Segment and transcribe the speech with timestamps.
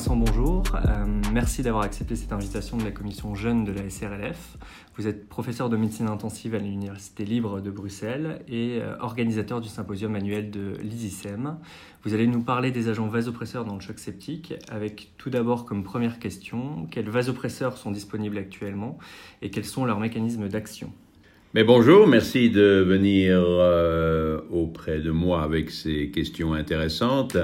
[0.00, 0.62] Vincent, bonjour.
[0.76, 4.56] Euh, merci d'avoir accepté cette invitation de la commission jeune de la SRLF.
[4.96, 9.68] Vous êtes professeur de médecine intensive à l'Université libre de Bruxelles et euh, organisateur du
[9.68, 11.58] symposium annuel de l'ISISEM.
[12.02, 15.84] Vous allez nous parler des agents vasopresseurs dans le choc septique, avec tout d'abord comme
[15.84, 18.98] première question, quels vasopresseurs sont disponibles actuellement
[19.42, 20.94] et quels sont leurs mécanismes d'action?
[21.52, 27.36] Mais bonjour, merci de venir euh, auprès de moi avec ces questions intéressantes.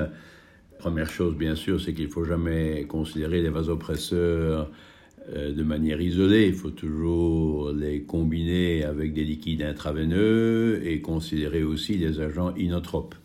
[0.87, 4.71] Première chose, bien sûr, c'est qu'il ne faut jamais considérer les vasopresseurs
[5.35, 6.47] euh, de manière isolée.
[6.47, 13.17] Il faut toujours les combiner avec des liquides intraveineux et considérer aussi des agents inotropes.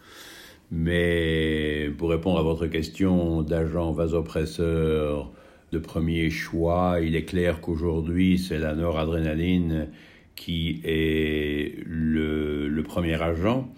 [0.72, 5.32] Mais pour répondre à votre question d'agents vasopresseurs
[5.72, 9.90] de premier choix, il est clair qu'aujourd'hui, c'est la noradrénaline
[10.36, 13.72] qui est le, le premier agent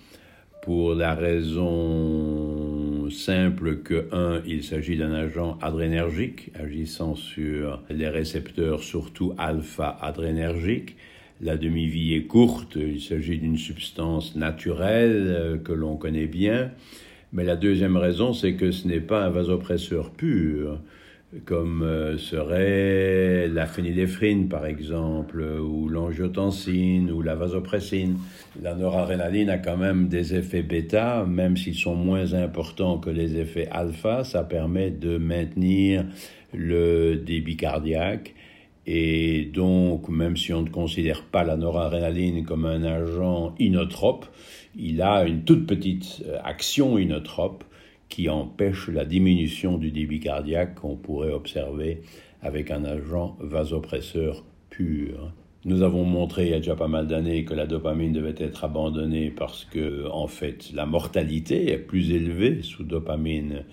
[0.61, 2.42] pour la raison
[3.14, 10.95] simple que, un, il s'agit d'un agent adrénergique agissant sur les récepteurs, surtout alpha-adrénergiques.
[11.42, 16.72] La demi-vie est courte, il s'agit d'une substance naturelle euh, que l'on connaît bien.
[17.33, 20.80] Mais la deuxième raison, c'est que ce n'est pas un vasopresseur pur
[21.45, 28.17] comme euh, serait la phényléphrine par exemple, ou l'angiotensine, ou la vasopressine.
[28.62, 33.38] La noradrénaline a quand même des effets bêta, même s'ils sont moins importants que les
[33.38, 36.06] effets alpha, ça permet de maintenir
[36.54, 38.36] le débit cardiaque.
[38.86, 44.26] Et donc, même si on ne considère pas la noradrénaline comme un agent inotrope,
[44.76, 47.64] il a une toute petite euh, action inotrope
[48.14, 52.03] qui empêche la diminution du débit cardiaque qu'on pourrait observer
[52.44, 55.33] avec un agent vasopresseur pur.
[55.66, 58.66] Nous avons montré il y a déjà pas mal d'années que la dopamine devait être
[58.66, 63.64] abandonnée parce que, en fait, la mortalité est plus élevée sous dopamine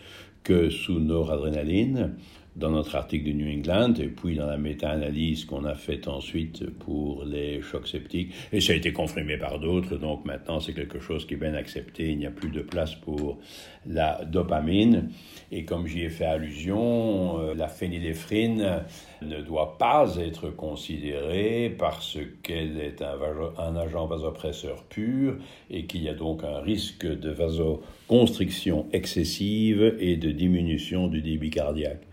[0.43, 2.15] que sous noradrénaline
[2.57, 6.69] dans notre article de New England et puis dans la méta-analyse qu'on a faite ensuite
[6.79, 8.33] pour les chocs septiques.
[8.53, 11.55] Et ça a été confirmé par d'autres, donc maintenant c'est quelque chose qui est bien
[11.55, 12.11] accepté.
[12.11, 13.39] Il n'y a plus de place pour
[13.87, 15.11] la dopamine.
[15.53, 18.83] Et comme j'y ai fait allusion, euh, la phényléphrine
[19.23, 23.17] ne doit pas être considérée parce qu'elle est un,
[23.59, 25.37] un agent vasopresseur pur
[25.71, 31.51] et qu'il y a donc un risque de vasoconstriction excessive et de diminution du débit
[31.51, 32.07] cardiaque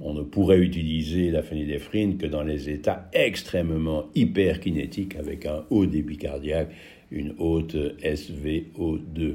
[0.00, 5.86] on ne pourrait utiliser la phényléphrine que dans les états extrêmement hyperkinétiques avec un haut
[5.86, 6.70] débit cardiaque,
[7.10, 9.34] une haute SVO2.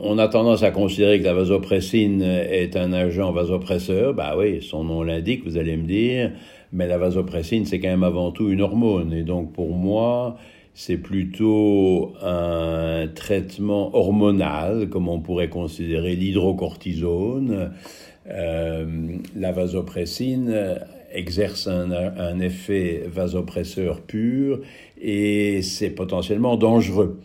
[0.00, 4.12] On a tendance à considérer que la vasopressine est un agent vasopresseur.
[4.12, 6.32] Bah oui, son nom l'indique, vous allez me dire,
[6.72, 9.12] mais la vasopressine, c'est quand même avant tout une hormone.
[9.12, 10.36] Et donc pour moi,
[10.74, 17.70] c'est plutôt un traitement hormonal, comme on pourrait considérer l'hydrocortisone.
[18.30, 20.78] Euh, la vasopressine
[21.12, 24.60] exerce un, effet vasopresseur pur
[25.00, 27.20] et c'est potentiellement dangereux.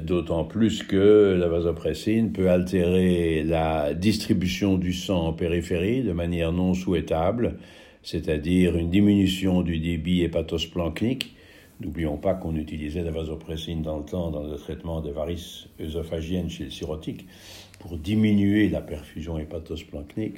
[0.00, 6.52] D'autant plus que la vasopressine peut altérer la distribution du sang en périphérie de manière
[6.52, 7.58] non souhaitable,
[8.02, 11.36] c'est-à-dire une diminution du débit hépatosplanchnique.
[11.80, 16.48] N'oublions pas qu'on utilisait la vasopressine dans le temps dans le traitement des varices œsophagiennes
[16.48, 17.26] chez le cirrhotique
[17.80, 20.36] pour diminuer la perfusion hépatosplanchnique.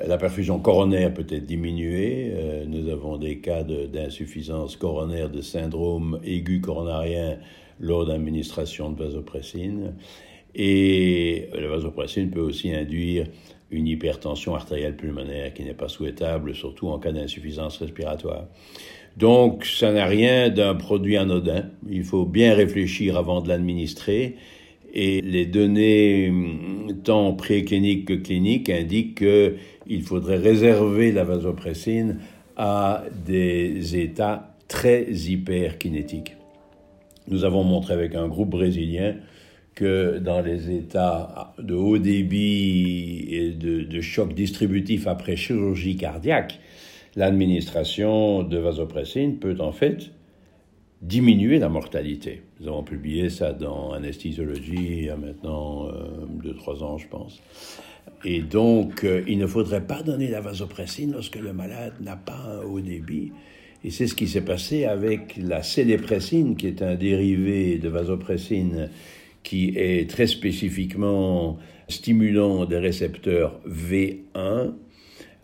[0.00, 2.30] Euh, la perfusion coronaire peut être diminuée.
[2.34, 7.38] Euh, nous avons des cas d'insuffisance coronaire, de syndrome aigu coronarien
[7.80, 9.94] lors d'administration de vasopressine.
[10.54, 13.26] Et la vasopressine peut aussi induire
[13.70, 18.44] une hypertension artérielle pulmonaire qui n'est pas souhaitable, surtout en cas d'insuffisance respiratoire.
[19.16, 21.66] Donc, ça n'a rien d'un produit anodin.
[21.90, 24.36] Il faut bien réfléchir avant de l'administrer
[24.94, 32.18] et les données hum, tant précliniques que cliniques indiquent qu'il faudrait réserver la vasopressine
[32.56, 36.36] à des états très hyperkinétiques.
[37.28, 39.16] Nous avons montré avec un groupe brésilien
[39.74, 46.58] que dans les états de haut débit et de, de choc distributif après chirurgie cardiaque,
[47.16, 50.10] l'administration de vasopressine peut en fait
[51.02, 52.42] diminuer la mortalité.
[52.60, 57.42] Nous avons publié ça dans Anesthesiology il y a maintenant 2-3 euh, ans, je pense.
[58.24, 62.60] Et donc, euh, il ne faudrait pas donner la vasopressine lorsque le malade n'a pas
[62.60, 63.32] un haut débit.
[63.84, 68.90] Et c'est ce qui s'est passé avec la célépressine, qui est un dérivé de vasopressine
[69.42, 71.58] qui est très spécifiquement
[71.88, 74.74] stimulant des récepteurs V1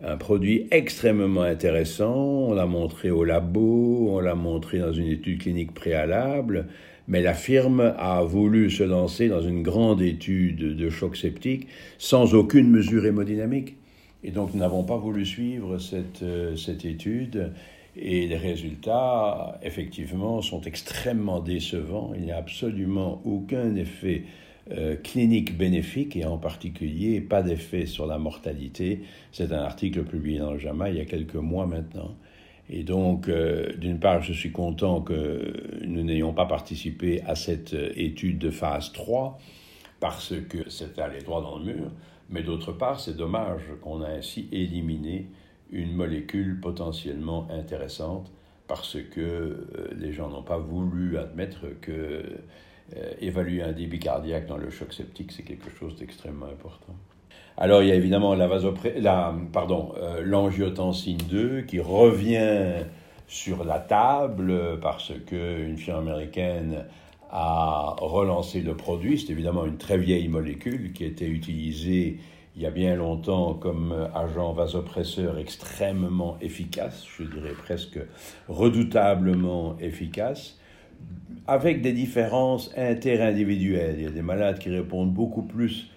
[0.01, 2.15] un produit extrêmement intéressant.
[2.15, 6.67] On l'a montré au labo, on l'a montré dans une étude clinique préalable,
[7.07, 11.67] mais la firme a voulu se lancer dans une grande étude de choc septique
[11.97, 13.75] sans aucune mesure hémodynamique.
[14.23, 17.51] Et donc nous n'avons pas voulu suivre cette, euh, cette étude.
[17.95, 22.13] Et les résultats, effectivement, sont extrêmement décevants.
[22.15, 24.23] Il n'y a absolument aucun effet
[24.71, 29.01] euh, clinique bénéfique et en particulier pas d'effet sur la mortalité.
[29.31, 32.15] C'est un article publié dans le JAMA il y a quelques mois maintenant.
[32.69, 37.75] Et donc, euh, d'une part, je suis content que nous n'ayons pas participé à cette
[37.95, 39.39] étude de phase 3
[39.99, 41.91] parce que c'était aller droit dans le mur.
[42.29, 45.27] Mais d'autre part, c'est dommage qu'on a ainsi éliminé
[45.71, 48.31] une molécule potentiellement intéressante
[48.67, 49.65] parce que euh,
[49.97, 52.23] les gens n'ont pas voulu admettre que
[52.95, 56.95] euh, évaluer un débit cardiaque dans le choc septique, c'est quelque chose d'extrêmement important.
[57.57, 58.47] Alors il y a évidemment la,
[58.97, 62.85] la pardon, euh, l'angiotensine 2 qui revient
[63.27, 66.85] sur la table parce qu'une firme américaine
[67.29, 69.19] a relancé le produit.
[69.19, 72.17] C'est évidemment une très vieille molécule qui été utilisée
[72.55, 77.99] il y a bien longtemps comme agent vasopresseur extrêmement efficace, je dirais presque
[78.49, 80.58] redoutablement efficace,
[81.47, 83.95] avec des différences interindividuelles.
[83.97, 85.89] Il y a des malades qui répondent beaucoup plus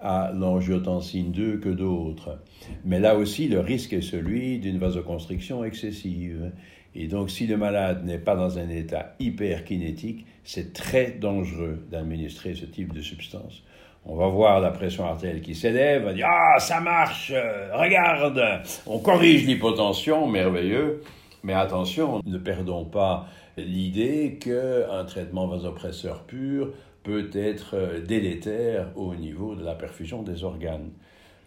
[0.00, 2.38] à l'angiotensine 2 que d'autres.
[2.84, 6.52] Mais là aussi, le risque est celui d'une vasoconstriction excessive.
[6.94, 12.54] Et donc, si le malade n'est pas dans un état hyperkinétique, c'est très dangereux d'administrer
[12.54, 13.62] ce type de substance.
[14.04, 17.32] On va voir la pression artérielle qui s'élève, on dire Ah, ça marche,
[17.74, 18.42] regarde,
[18.86, 21.02] on corrige l'hypotension, merveilleux.
[21.42, 23.26] Mais attention, ne perdons pas
[23.66, 26.72] l'idée qu'un traitement vasopresseur pur
[27.02, 30.90] peut être délétère au niveau de la perfusion des organes.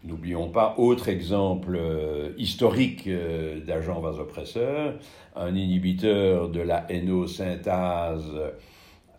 [0.03, 4.95] N'oublions pas, autre exemple euh, historique euh, d'agent vasopresseur,
[5.35, 8.31] un inhibiteur de la NO-synthase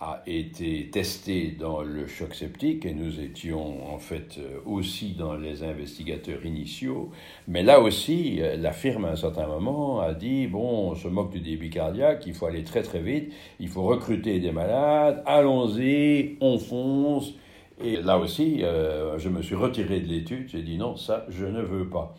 [0.05, 5.37] a été testé dans le choc septique et nous étions en fait euh, aussi dans
[5.37, 7.13] les investigateurs initiaux.
[7.47, 11.31] Mais là aussi, la firme à un certain moment a dit, bon, on se moque
[11.31, 16.37] du débit cardiaque, il faut aller très très vite, il faut recruter des malades, allons-y,
[16.41, 17.35] on fonce,
[17.81, 21.47] et là aussi, euh, je me suis retiré de l'étude, j'ai dit non, ça, je
[21.47, 22.17] ne veux pas.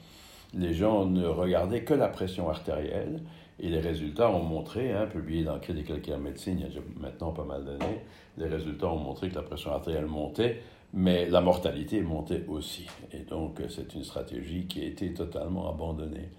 [0.53, 3.21] Les gens ne regardaient que la pression artérielle,
[3.59, 7.31] et les résultats ont montré, hein, publiés dans Critical Care Medicine il y a maintenant
[7.31, 8.01] pas mal d'années,
[8.37, 10.61] les résultats ont montré que la pression artérielle montait,
[10.93, 12.87] mais la mortalité montait aussi.
[13.11, 16.29] Et donc, c'est une stratégie qui a été totalement abandonnée.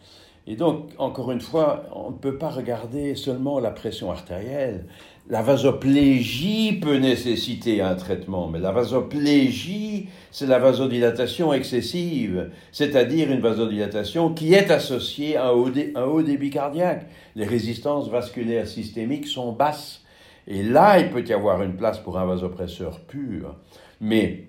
[0.47, 4.85] Et donc, encore une fois, on ne peut pas regarder seulement la pression artérielle.
[5.31, 13.41] La vasoplégie peut nécessiter un traitement, mais la vasoplégie, c'est la vasodilatation excessive, c'est-à-dire une
[13.41, 17.07] vasodilatation qui est associée à un haut, débit cardiaque.
[17.37, 20.03] Les résistances vasculaires systémiques sont basses.
[20.47, 23.57] Et là, il peut y avoir une place pour un vasopresseur pur.
[24.03, 24.49] Mais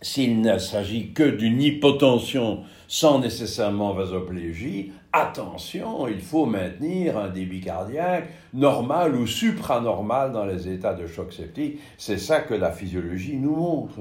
[0.00, 7.60] s'il ne s'agit que d'une hypotension sans nécessairement vasoplégie, attention, il faut maintenir un débit
[7.60, 11.78] cardiaque normal ou supranormal dans les états de choc septique.
[11.98, 14.00] C'est ça que la physiologie nous montre.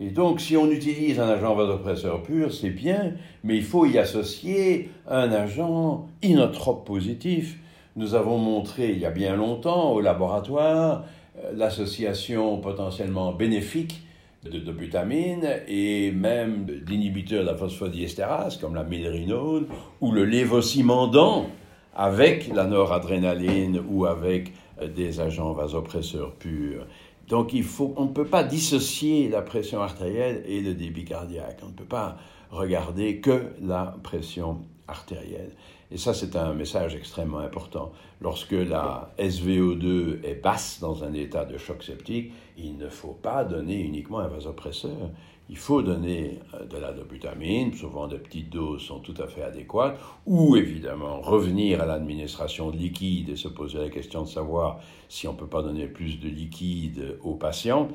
[0.00, 3.12] Et donc, si on utilise un agent vasopresseur pur, c'est bien,
[3.44, 7.58] mais il faut y associer un agent inotrope positif.
[7.96, 11.04] Nous avons montré il y a bien longtemps au laboratoire
[11.42, 14.03] euh, l'association potentiellement bénéfique
[14.44, 19.66] de, de, butamine et même d'inhibiteurs de la phosphodiestérase comme la milrinone
[20.00, 21.46] ou le lévocimandant
[21.94, 26.86] avec la noradrénaline ou avec euh, des agents vasopresseurs purs.
[27.28, 31.60] Donc il faut, on ne peut pas dissocier la pression artérielle et le débit cardiaque.
[31.62, 32.18] On ne peut pas
[32.50, 34.58] regarder que la pression
[34.88, 35.52] artérielle.
[35.90, 37.92] Et ça, c'est un message extrêmement important.
[38.20, 43.44] Lorsque la SVO2 est basse dans un état de choc septique, il ne faut pas
[43.44, 45.10] donner uniquement un vasopresseur.
[45.50, 49.42] Il faut donner euh, de la dobutamine, souvent de petites doses sont tout à fait
[49.42, 54.80] adéquates, ou évidemment revenir à l'administration de liquide et se poser la question de savoir
[55.08, 57.88] si on ne peut pas donner plus de liquide aux patients,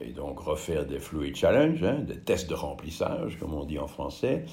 [0.00, 3.86] et donc refaire des fluid challenge, hein, des tests de remplissage, comme on dit en
[3.86, 4.44] français,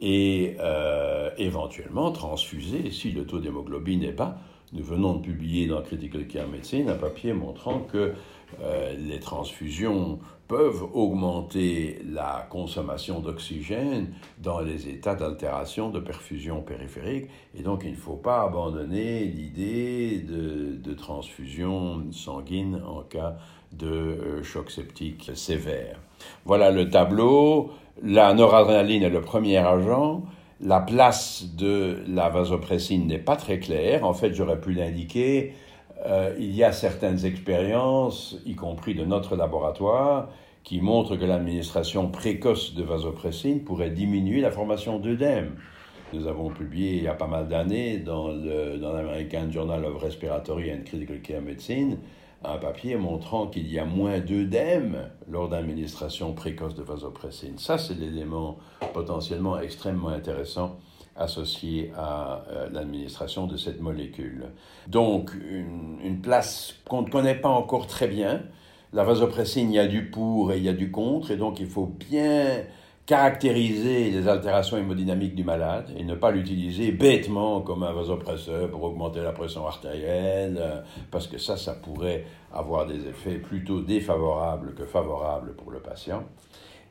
[0.00, 4.38] et euh, éventuellement transfuser si le taux d'hémoglobine n'est pas.
[4.72, 8.14] Nous venons de publier dans Critical Care Medicine un papier montrant que
[8.60, 10.18] euh, les transfusions
[10.52, 17.30] peuvent augmenter la consommation d'oxygène dans les états d'altération de perfusion périphérique.
[17.54, 23.36] Et donc, il ne faut pas abandonner l'idée de, transfusion sanguine en cas
[23.72, 25.98] de euh, choc septique sévère.
[26.44, 27.70] Voilà le tableau.
[28.02, 30.22] La noradrénaline est le premier agent.
[30.60, 34.04] La place de la vasopressine n'est pas très claire.
[34.04, 35.54] En fait, j'aurais pu l'indiquer.
[36.04, 40.28] Euh, il y a certaines expériences, y compris de notre laboratoire,
[40.64, 45.56] qui montrent que l'administration précoce de vasopressine pourrait diminuer la formation d'œdème.
[46.12, 50.84] Nous avons publié il y a pas mal d'années dans l'American Journal of Respiratory and
[50.84, 51.98] Critical Care Medicine
[52.44, 57.58] un papier montrant qu'il y a moins d'œdème lors d'administration précoce de vasopressine.
[57.58, 58.58] Ça, c'est l'élément
[58.92, 60.78] potentiellement extrêmement intéressant
[61.14, 64.46] associé à euh, l'administration de cette molécule.
[64.88, 68.42] Donc, une, une place qu'on ne connaît pas encore très bien.
[68.92, 71.60] La vasopressine, il y a du pour et il y a du contre, et donc
[71.60, 72.64] il faut bien
[73.06, 78.82] caractériser les altérations hémodynamiques du malade et ne pas l'utiliser bêtement comme un vasopresseur pour
[78.84, 80.80] augmenter la pression artérielle, euh,
[81.10, 86.24] parce que ça, ça pourrait avoir des effets plutôt défavorables que favorables pour le patient.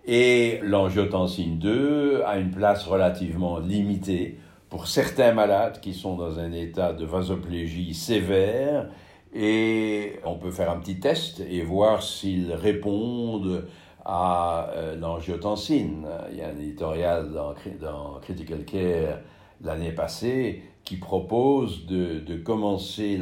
[0.05, 4.39] Et l'angiotensine 2 a une place relativement limitée
[4.69, 8.87] pour certains malades qui sont dans un état de vasoplégie sévère
[9.33, 13.67] et on peut faire un petit test et voir s'ils répondent
[14.03, 16.05] à euh, l'angiotensine.
[16.31, 19.19] Il y a un éditorial dans, dans Critical Care
[19.63, 23.19] l'année passée qui propose de, de commencer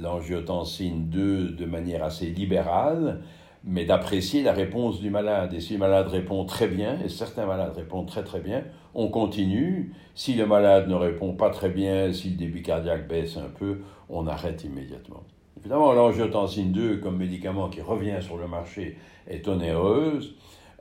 [0.00, 3.22] l'angiotensine la, 2 de manière assez libérale,
[3.64, 5.52] mais d'apprécier la réponse du malade.
[5.54, 8.64] Et si le malade répond très bien, et certains malades répondent très très bien,
[8.94, 9.92] on continue.
[10.14, 13.80] Si le malade ne répond pas très bien, si le débit cardiaque baisse un peu,
[14.08, 15.22] on arrête immédiatement.
[15.58, 18.96] Évidemment, l'angiotensine 2 comme médicament qui revient sur le marché
[19.28, 20.34] est onéreuse.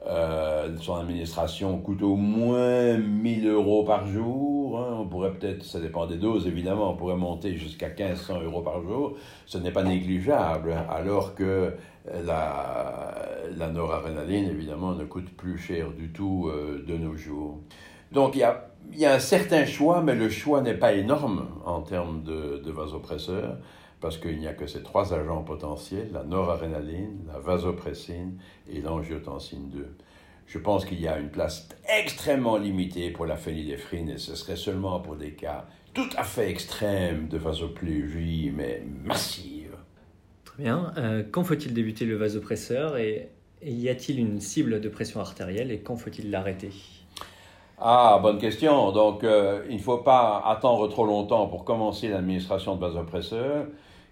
[0.08, 4.80] Euh, son administration coûte au moins 1000 euros par jour.
[4.80, 4.98] Hein.
[5.02, 8.82] On pourrait peut-être, ça dépend des doses évidemment, on pourrait monter jusqu'à 1500 euros par
[8.82, 9.18] jour.
[9.46, 11.74] Ce n'est pas négligeable, hein, alors que
[12.26, 13.14] la,
[13.58, 17.60] la noradrénaline évidemment ne coûte plus cher du tout euh, de nos jours.
[18.14, 21.48] Donc il y a, y a, un certain choix, mais le choix n'est pas énorme
[21.66, 23.58] en termes de, de vasopresseurs
[24.02, 28.40] parce qu'il n'y a que ces trois agents potentiels, la noradrénaline, la vasopressine
[28.70, 29.96] et l'angiotensine 2.
[30.48, 34.56] Je pense qu'il y a une place extrêmement limitée pour la phényldéphrine et ce serait
[34.56, 39.76] seulement pour des cas tout à fait extrêmes de vasoplégie, mais massive.
[40.46, 40.94] Très bien.
[40.98, 43.30] Euh, quand faut-il débuter le vasopresseur et,
[43.64, 46.70] y a-t-il une cible de pression artérielle et quand faut-il l'arrêter?
[47.80, 48.92] Ah, bonne question.
[48.92, 53.66] Donc, euh, il ne faut pas attendre trop longtemps pour commencer l'administration de vasopresseur.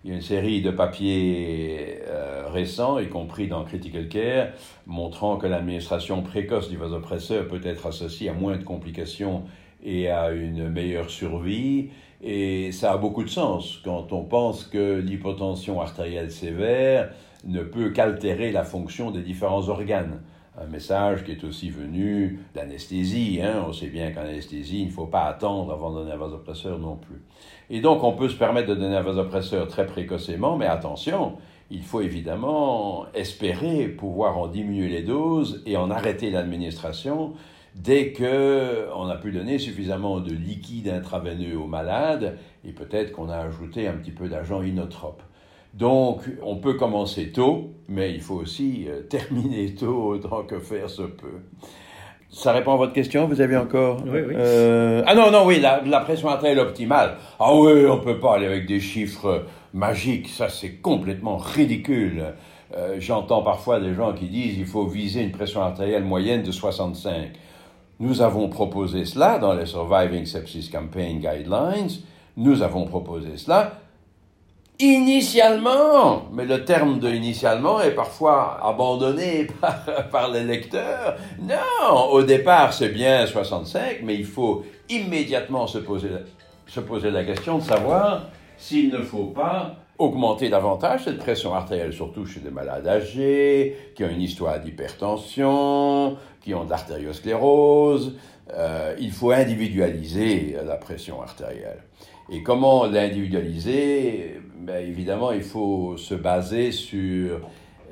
[0.07, 4.47] Il y a une série de papiers euh, récents, y compris dans Critical Care,
[4.85, 9.43] montrant que l'administration précoce du vasopresseur peut être associée à moins de complications
[9.83, 11.89] et à une meilleure survie.
[12.23, 17.09] Et ça a beaucoup de sens quand on pense que l'hypotension artérielle sévère
[17.43, 20.21] ne peut qu'altérer la fonction des différents organes
[20.59, 23.39] un message qui est aussi venu d'anesthésie.
[23.41, 23.63] Hein.
[23.67, 26.79] On sait bien qu'en anesthésie, il ne faut pas attendre avant de donner un vasopresseur
[26.79, 27.21] non plus.
[27.69, 31.37] Et donc, on peut se permettre de donner un vasopresseur très précocement, mais attention,
[31.69, 37.33] il faut évidemment espérer pouvoir en diminuer les doses et en arrêter l'administration
[37.75, 43.37] dès qu'on a pu donner suffisamment de liquide intraveineux au malade et peut-être qu'on a
[43.37, 45.21] ajouté un petit peu d'agent inotrope.
[45.77, 50.89] Donc, on peut commencer tôt, mais il faut aussi euh, terminer tôt autant que faire
[50.89, 51.41] se peut.
[52.29, 54.01] Ça répond à votre question Vous avez encore?
[54.05, 54.33] Oui, oui.
[54.35, 55.03] Euh...
[55.05, 57.17] Ah non, non, oui, la, la pression artérielle optimale.
[57.39, 60.29] Ah oui, on peut pas aller avec des chiffres magiques.
[60.29, 62.33] Ça, c'est complètement ridicule.
[62.75, 66.51] Euh, J'entends parfois des gens qui disent il faut viser une pression artérielle moyenne de
[66.51, 67.29] 65.
[67.99, 71.89] Nous avons proposé cela dans les Surviving Sepsis Campaign Guidelines.
[72.35, 73.79] Nous avons proposé cela
[74.79, 79.47] Initialement, mais le terme de initialement est parfois abandonné
[80.11, 81.15] par, les lecteurs.
[81.41, 86.09] Non, au départ c'est bien 65, mais il faut immédiatement se poser,
[86.67, 91.93] se poser la question de savoir s'il ne faut pas augmenter davantage cette pression artérielle,
[91.93, 98.15] surtout chez des malades âgés, qui ont une histoire d'hypertension, qui ont de l'artériosclérose.
[98.53, 101.81] Euh, il faut individualiser la pression artérielle.
[102.29, 104.41] Et comment l'individualiser?
[104.59, 107.39] Ben, Évidemment, il faut se baser sur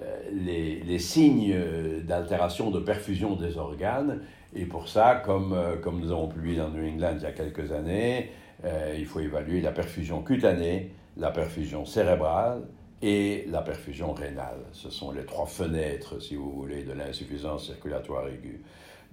[0.03, 1.55] euh, les, signes
[2.03, 4.21] d'altération de perfusion des organes.
[4.53, 7.31] Et pour ça, comme, euh, comme nous avons publié dans New England il y a
[7.31, 8.31] quelques années,
[8.65, 12.63] euh, il faut évaluer la perfusion cutanée, la perfusion cérébrale
[13.01, 14.65] et la perfusion rénale.
[14.71, 18.61] Ce sont les trois fenêtres, si vous voulez, de l'insuffisance circulatoire aiguë.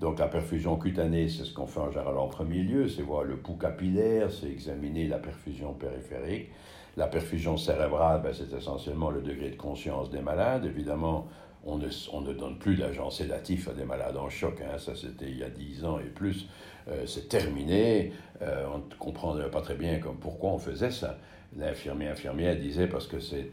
[0.00, 3.24] Donc la perfusion cutanée, c'est ce qu'on fait en général en premier lieu, c'est voir
[3.24, 6.48] le pouls capillaire, c'est examiner la perfusion périphérique.
[6.96, 10.66] La perfusion cérébrale, ben, c'est essentiellement le degré de conscience des malades.
[10.66, 11.26] Évidemment,
[11.64, 14.60] on ne, on ne donne plus d'agents sédatifs à des malades en choc.
[14.60, 14.78] Hein.
[14.78, 16.48] Ça, c'était il y a 10 ans et plus.
[16.88, 18.12] Euh, c'est terminé.
[18.42, 21.16] Euh, on ne comprendrait pas très bien comme pourquoi on faisait ça.
[21.56, 23.50] L'infirmier infirmière disait parce que c'est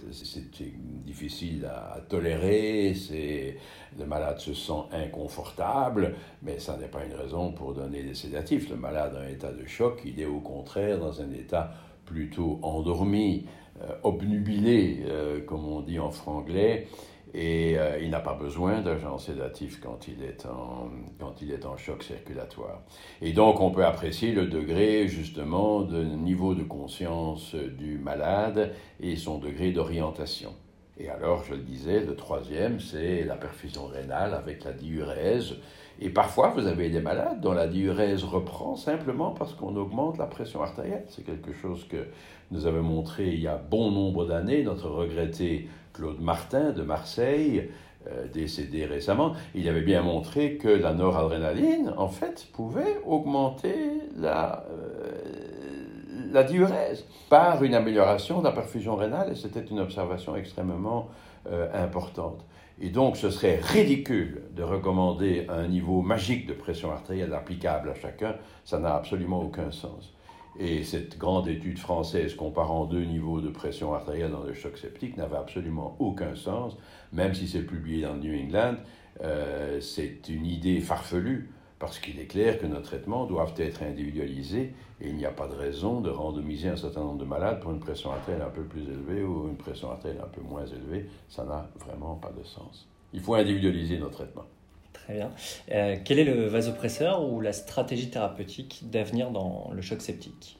[1.06, 3.58] difficile à, tolérer, c'est
[3.98, 8.70] le malade se sent inconfortable, mais ça n'est pas une raison pour donner des sédatifs.
[8.70, 11.74] Le malade en état de choc, il est au contraire dans un état
[12.06, 13.46] plutôt endormi,
[13.82, 16.88] euh, obnubilé, euh, comme on dit en franglais,
[17.34, 21.66] et euh, il n'a pas besoin d'agents sédatifs quand il, est en, quand il est
[21.66, 22.82] en choc circulatoire.
[23.22, 29.16] Et donc on peut apprécier le degré justement de niveau de conscience du malade et
[29.16, 30.54] son degré d'orientation.
[31.00, 35.56] Et alors, je le disais, le troisième, c'est la perfusion rénale avec la diurèse.
[36.02, 40.28] Et parfois, vous avez des malades dont la diurèse reprend simplement parce qu'on augmente la
[40.28, 41.04] pression artérielle.
[41.10, 42.08] C'est quelque chose que
[42.52, 47.70] nous avait montré il y a bon nombre d'années notre regretté Claude Martin de Marseille,
[48.08, 53.76] euh, décédé récemment, il avait bien montré que la noradrénaline, en fait, pouvait augmenter
[54.18, 61.10] la, euh, diurèse par une amélioration de la perfusion rénale, et c'était une observation extrêmement
[61.52, 62.46] euh, importante.
[62.82, 67.96] Et donc, ce serait ridicule de recommander un niveau magique de pression artérielle applicable à
[67.96, 70.14] chacun, ça n'a absolument aucun sens.
[70.58, 75.18] Et cette grande étude française comparant deux niveaux de pression artérielle dans le choc septique
[75.18, 76.78] n'avait absolument aucun sens,
[77.12, 78.76] même si c'est publié dans New England.
[79.22, 84.74] Euh, c'est une idée farfelue, parce qu'il est clair que nos traitements doivent être individualisés
[85.02, 87.72] et il n'y a pas de raison de randomiser un certain nombre de malades pour
[87.72, 91.10] une pression artérielle un peu plus élevée ou une pression artérielle un peu moins élevée.
[91.30, 92.86] Ça n'a vraiment pas de sens.
[93.14, 94.46] Il faut individualiser nos traitements.
[94.92, 95.32] Très bien.
[95.72, 100.60] Euh, quel est le vasopresseur ou la stratégie thérapeutique d'avenir dans le choc septique?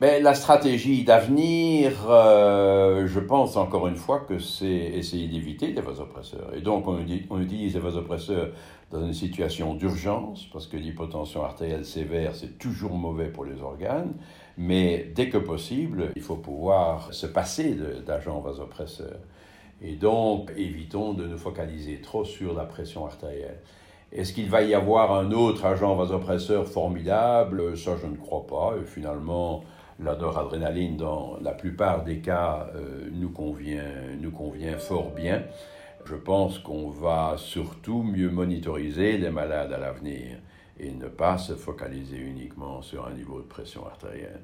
[0.00, 5.80] Mais la stratégie d'avenir, euh, je pense encore une fois que c'est essayer d'éviter les
[5.80, 6.54] vasopresseurs.
[6.54, 6.98] Et donc on,
[7.40, 8.50] utilise les vasopresseurs
[8.90, 14.14] dans une situation d'urgence, parce que l'hypotension artérielle sévère, c'est toujours mauvais pour les organes,
[14.56, 17.76] mais dès que possible, il faut pouvoir se passer
[18.06, 19.20] d'agents vasopresseurs.
[19.82, 23.58] Et donc, évitons de nous focaliser trop sur la pression artérielle.
[24.10, 27.76] Est-ce qu'il va y avoir un autre agent vasopresseur formidable?
[27.76, 28.74] Ça, je ne crois pas.
[28.80, 29.64] Et finalement,
[30.02, 33.82] la noradrénaline, dans la plupart des cas, euh, nous, convient,
[34.20, 35.42] nous convient fort bien.
[36.04, 40.38] Je pense qu'on va surtout mieux monitoriser les malades à l'avenir
[40.78, 44.40] et ne pas se focaliser uniquement sur un niveau de pression artérielle.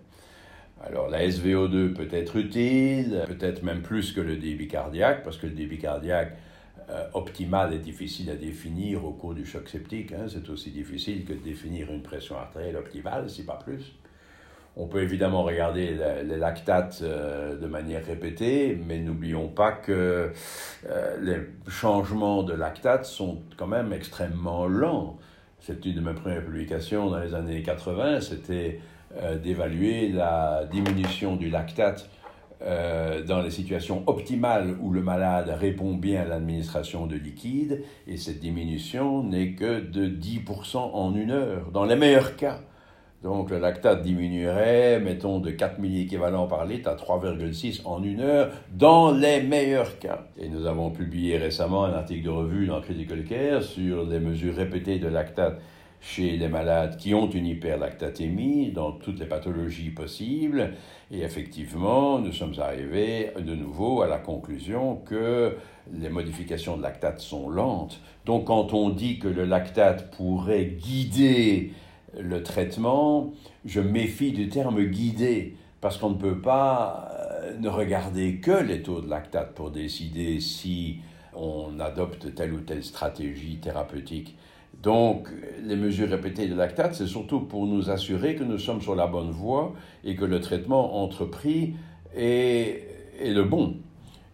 [0.83, 5.47] Alors la SVO2 peut être utile, peut-être même plus que le débit cardiaque, parce que
[5.47, 6.37] le débit cardiaque
[6.91, 10.13] euh, optimal est difficile à définir au cours du choc septique.
[10.13, 10.27] Hein.
[10.29, 13.95] C'est aussi difficile que de définir une pression artérielle optimale, si pas plus.
[14.77, 20.33] On peut évidemment regarder les lactates euh, de manière répétée, mais n'oublions pas que
[20.89, 21.37] euh, les
[21.71, 25.17] changements de lactates sont quand même extrêmement lents.
[25.61, 28.81] C'est une de mes premières publications dans les années 80, c'était
[29.17, 32.09] euh, d'évaluer la diminution du lactate
[33.27, 38.41] dans les situations optimales où le malade répond bien à l'administration de liquide, et cette
[38.41, 42.61] diminution n'est que de 10% en une heure, dans les meilleurs cas.
[43.25, 48.53] Donc le lactate diminuerait, mettons, de 4 milliéquivalents par litre à 3,6 en une heure,
[48.71, 50.27] dans les meilleurs cas.
[50.39, 54.55] Et nous avons publié récemment un article de revue dans Critical Care sur les mesures
[54.55, 55.59] répétées de lactate
[56.03, 60.75] chez les malades qui ont une hyperlactatémie dans toutes les pathologies possibles.
[61.11, 65.57] Et effectivement, nous sommes arrivés de nouveau à la conclusion que
[65.91, 68.01] les modifications de lactate sont lentes.
[68.27, 71.73] Donc quand on dit que le lactate pourrait guider
[72.21, 73.33] le traitement,
[73.65, 77.11] je méfie du terme guider parce qu'on ne peut pas
[77.43, 81.01] euh, ne regarder que les taux de lactate pour décider si
[81.35, 84.37] on adopte telle ou telle stratégie thérapeutique.
[84.83, 85.29] Donc,
[85.63, 89.07] les mesures répétées de lactate, c'est surtout pour nous assurer que nous sommes sur la
[89.07, 89.73] bonne voie
[90.05, 91.75] et que le traitement entrepris
[92.17, 92.83] est,
[93.23, 93.77] le bon.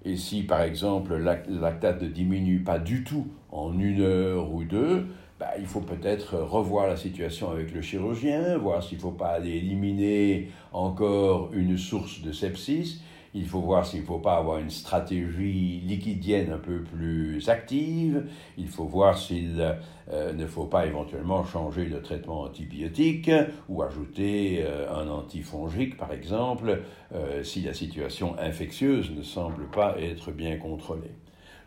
[0.04, 4.64] Et si, par exemple, le lactate ne diminue pas du tout en une heure ou
[4.64, 5.06] deux,
[5.40, 9.28] bah, il faut peut-être revoir la situation avec le chirurgien, voir s'il ne faut pas
[9.30, 13.00] aller éliminer encore une source de sepsis.
[13.32, 18.26] Il faut voir s'il ne faut pas avoir une stratégie liquidienne un peu plus active.
[18.58, 19.78] Il faut voir s'il
[20.12, 23.30] euh, ne faut pas éventuellement changer de traitement antibiotique
[23.70, 26.82] ou ajouter euh, un antifongique, par exemple,
[27.14, 31.14] euh, si la situation infectieuse ne semble pas être bien contrôlée.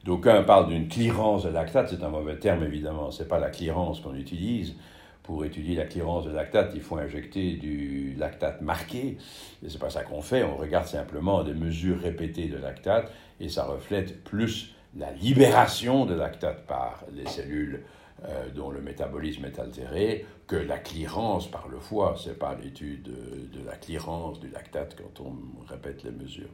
[0.04, 3.50] D'aucuns parlent d'une clearance de lactate, c'est un mauvais terme évidemment, ce n'est pas la
[3.50, 4.76] clearance qu'on utilise,
[5.24, 9.18] pour étudier la clearance de lactate, il faut injecter du lactate marqué.
[9.63, 10.44] Et c'est pas ça qu'on fait.
[10.44, 16.13] On regarde simplement des mesures répétées de lactate et ça reflète plus la libération de
[16.13, 17.84] lactate par les cellules
[18.26, 22.16] euh, dont le métabolisme est altéré, que la clearance par le foie.
[22.18, 25.36] Ce n'est pas l'étude de, de la clearance du lactate quand on
[25.66, 26.52] répète les mesures.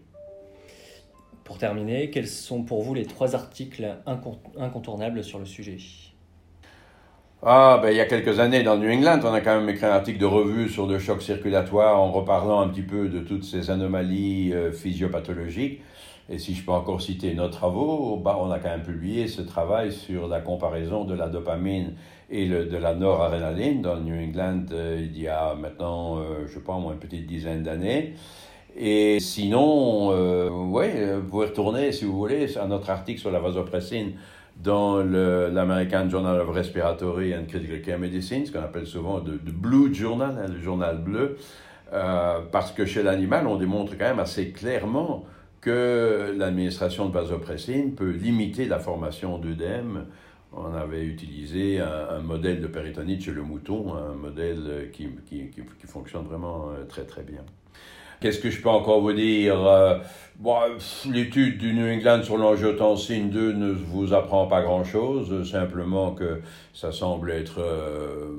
[1.50, 5.78] Pour terminer, quels sont pour vous les trois articles incontournables sur le sujet?
[7.42, 9.88] Ah, ben, il y a quelques années, dans New England, on a quand même écrit
[9.88, 13.44] un article de revue sur le choc circulatoire en reparlant un petit peu de toutes
[13.44, 15.82] ces anomalies euh, physiopathologiques.
[16.30, 19.42] Et si je peux encore citer nos travaux, bah, on a quand même publié ce
[19.42, 21.96] travail sur la comparaison de la dopamine
[22.30, 26.94] et de la noradrénaline dans New England euh, il y a maintenant, euh, je moins
[26.94, 28.14] une petite dizaine d'années.
[28.78, 33.40] Et sinon, euh, ouais, vous pouvez retourner, si vous voulez, à notre article sur la
[33.40, 34.14] vasopressine
[34.64, 39.94] dans l'American Journal of Respiratory and Critical Care Medicine, ce qu'on appelle souvent le Blue
[39.94, 41.38] Journal, hein, le journal bleu,
[41.94, 45.26] euh, parce que chez l'animal, on démontre quand même assez clairement
[45.62, 50.06] que l'administration de vasopressine peut limiter la formation d'œdème.
[50.54, 55.88] On avait utilisé un, modèle de péritonite chez le mouton, un modèle qui, qui, qui,
[55.88, 57.42] fonctionne vraiment euh, très très bien.
[58.20, 59.98] Qu'est-ce que je peux encore vous dire euh,
[61.10, 66.42] L'étude du New England sur l'angiotensine 2 ne vous apprend pas grand-chose, simplement que
[66.74, 68.32] ça semble être euh,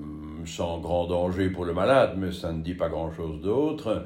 [0.45, 4.05] sans grand danger pour le malade, mais ça ne dit pas grand-chose d'autre.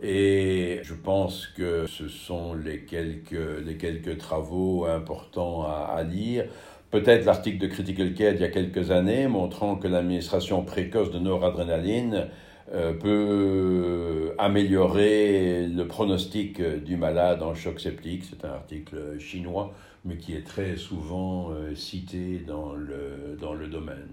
[0.00, 6.44] Et je pense que ce sont les quelques, les quelques travaux importants à, à lire.
[6.92, 11.18] Peut-être l'article de Critical Care d'il y a quelques années montrant que l'administration précoce de
[11.18, 12.28] noradrénaline
[13.00, 18.24] peut améliorer le pronostic du malade en choc septique.
[18.28, 19.74] C'est un article chinois,
[20.04, 24.08] mais qui est très souvent euh, cité dans le, dans le domaine.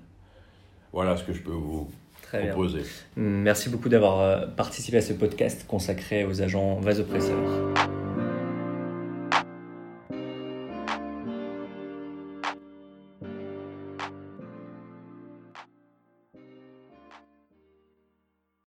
[0.91, 1.89] Voilà ce que je peux vous
[2.31, 2.81] proposer.
[3.15, 7.73] Merci beaucoup d'avoir euh, participé à ce podcast consacré aux agents vasopresseurs.